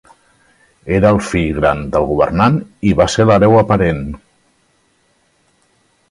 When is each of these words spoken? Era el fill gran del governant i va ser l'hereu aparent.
Era 0.99 1.09
el 1.15 1.19
fill 1.25 1.51
gran 1.57 1.83
del 1.95 2.07
governant 2.11 2.57
i 2.91 2.93
va 3.01 3.07
ser 3.17 3.27
l'hereu 3.31 3.57
aparent. 3.59 4.03